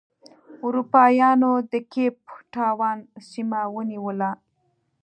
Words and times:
اروپا 0.65 1.03
یانو 1.19 1.51
د 1.71 1.73
کیپ 1.91 2.17
ټاون 2.53 2.97
سیمه 3.31 3.61
ونیوله. 3.75 4.31